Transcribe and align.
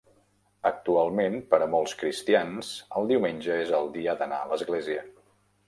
Actualment, 0.69 1.35
per 1.51 1.59
a 1.65 1.67
molts 1.75 1.93
cristians 1.99 2.71
el 3.01 3.13
diumenge 3.13 3.61
és 3.67 3.77
el 3.81 3.93
dia 4.01 4.19
d'anar 4.23 4.43
a 4.47 4.51
l'església. 4.55 5.09